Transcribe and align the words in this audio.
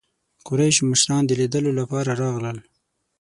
قریشو 0.47 0.83
مشران 0.91 1.23
د 1.25 1.31
لیدلو 1.39 1.71
لپاره 1.79 2.11
راغلل. 2.21 2.57